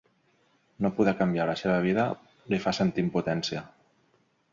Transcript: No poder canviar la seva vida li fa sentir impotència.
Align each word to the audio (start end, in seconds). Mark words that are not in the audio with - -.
No 0.85 0.89
poder 0.99 1.11
canviar 1.19 1.45
la 1.49 1.55
seva 1.61 1.75
vida 1.83 2.05
li 2.53 2.59
fa 2.65 2.73
sentir 2.79 3.05
impotència. 3.09 3.63